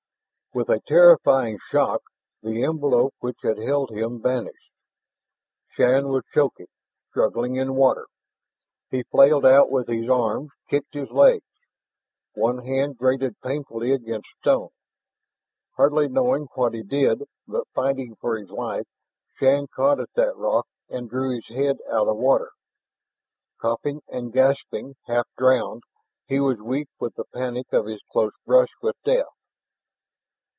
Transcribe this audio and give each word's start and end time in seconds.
With 0.53 0.67
a 0.67 0.81
terrifying 0.81 1.59
shock, 1.69 2.01
the 2.43 2.65
envelope 2.65 3.15
which 3.19 3.37
had 3.41 3.57
held 3.57 3.89
him 3.89 4.21
vanished. 4.21 4.69
Shann 5.69 6.09
was 6.09 6.25
choking, 6.33 6.67
struggling 7.09 7.55
in 7.55 7.73
water. 7.75 8.05
He 8.89 9.03
flailed 9.03 9.45
out 9.45 9.71
with 9.71 9.87
his 9.87 10.09
arms, 10.09 10.49
kicked 10.67 10.93
his 10.93 11.09
legs. 11.09 11.45
One 12.33 12.65
hand 12.65 12.97
grated 12.97 13.39
painfully 13.39 13.93
against 13.93 14.27
stone. 14.41 14.71
Hardly 15.77 16.09
knowing 16.09 16.47
what 16.55 16.73
he 16.73 16.83
did, 16.83 17.23
but 17.47 17.69
fighting 17.69 18.17
for 18.19 18.37
his 18.37 18.49
life, 18.49 18.87
Shann 19.37 19.67
caught 19.73 20.01
at 20.01 20.11
that 20.15 20.35
rock 20.35 20.67
and 20.89 21.09
drew 21.09 21.33
his 21.33 21.47
head 21.47 21.77
out 21.89 22.09
of 22.09 22.17
water. 22.17 22.51
Coughing 23.61 24.01
and 24.09 24.33
gasping, 24.33 24.95
half 25.07 25.29
drowned, 25.37 25.83
he 26.27 26.41
was 26.41 26.57
weak 26.61 26.89
with 26.99 27.15
the 27.15 27.23
panic 27.33 27.71
of 27.71 27.85
his 27.85 28.01
close 28.11 28.33
brush 28.45 28.73
with 28.81 28.97
death. 29.05 29.27